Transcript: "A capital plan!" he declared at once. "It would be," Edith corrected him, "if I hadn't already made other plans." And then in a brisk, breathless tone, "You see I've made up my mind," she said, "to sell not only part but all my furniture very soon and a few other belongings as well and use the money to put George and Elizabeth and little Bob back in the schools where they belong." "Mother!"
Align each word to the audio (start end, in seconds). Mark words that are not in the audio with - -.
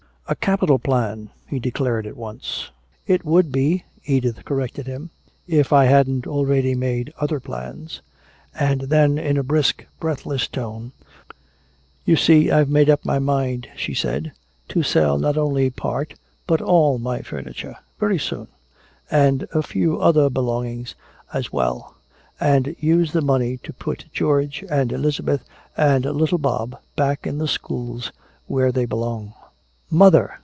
"A 0.27 0.35
capital 0.35 0.79
plan!" 0.79 1.29
he 1.45 1.59
declared 1.59 2.07
at 2.07 2.15
once. 2.15 2.71
"It 3.05 3.25
would 3.25 3.51
be," 3.51 3.83
Edith 4.05 4.45
corrected 4.45 4.87
him, 4.87 5.09
"if 5.45 5.73
I 5.73 5.83
hadn't 5.87 6.25
already 6.25 6.73
made 6.73 7.11
other 7.19 7.41
plans." 7.41 8.01
And 8.57 8.81
then 8.83 9.17
in 9.17 9.35
a 9.37 9.43
brisk, 9.43 9.85
breathless 9.99 10.47
tone, 10.47 10.93
"You 12.05 12.15
see 12.15 12.49
I've 12.49 12.69
made 12.69 12.89
up 12.89 13.03
my 13.03 13.19
mind," 13.19 13.67
she 13.75 13.93
said, 13.93 14.31
"to 14.69 14.83
sell 14.83 15.17
not 15.17 15.35
only 15.37 15.69
part 15.69 16.13
but 16.47 16.61
all 16.61 16.97
my 16.97 17.21
furniture 17.21 17.75
very 17.99 18.17
soon 18.17 18.47
and 19.11 19.45
a 19.53 19.61
few 19.61 19.99
other 19.99 20.29
belongings 20.29 20.95
as 21.33 21.51
well 21.51 21.95
and 22.39 22.73
use 22.79 23.11
the 23.11 23.19
money 23.21 23.57
to 23.63 23.73
put 23.73 24.05
George 24.13 24.63
and 24.69 24.93
Elizabeth 24.93 25.43
and 25.75 26.05
little 26.05 26.37
Bob 26.37 26.79
back 26.95 27.27
in 27.27 27.37
the 27.37 27.49
schools 27.49 28.13
where 28.47 28.71
they 28.71 28.85
belong." 28.85 29.33
"Mother!" 29.93 30.35